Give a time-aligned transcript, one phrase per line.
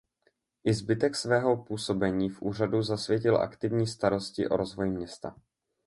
[0.63, 5.35] I zbytek svého působení v úřadu zasvětil aktivní starosti o rozvoj města.